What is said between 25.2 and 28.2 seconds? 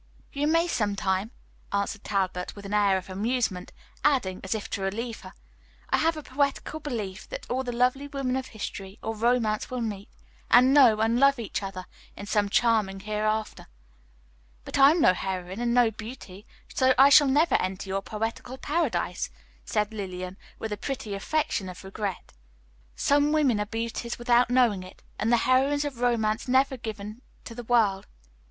the heroines of romances never given to the world.